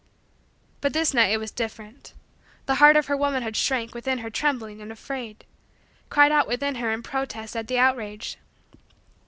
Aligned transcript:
_But 0.81 0.93
this 0.93 1.13
night 1.13 1.29
it 1.31 1.37
was 1.37 1.51
different. 1.51 2.15
The 2.65 2.81
heart 2.81 2.95
of 2.97 3.05
her 3.05 3.15
womanhood 3.15 3.55
shrank 3.55 3.93
within 3.93 4.17
her 4.17 4.31
trembling 4.31 4.81
and 4.81 4.91
afraid 4.91 5.45
cried 6.09 6.31
out 6.31 6.47
within 6.47 6.73
her 6.81 6.89
in 6.91 7.03
protest 7.03 7.55
at 7.55 7.67
the 7.67 7.77
outrage. 7.77 8.37